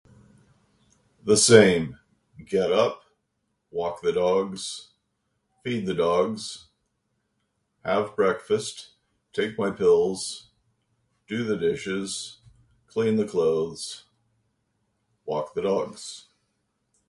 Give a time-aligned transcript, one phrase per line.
[1.23, 1.99] The same:
[2.47, 3.03] get up,
[3.69, 4.93] walk the dogs,
[5.63, 6.69] feed the dogs,
[7.85, 8.93] have breakfast,
[9.31, 10.49] take my pills,
[11.27, 12.39] do the dishes,
[12.87, 14.05] clean the clothes,
[15.23, 16.25] walk the dogs.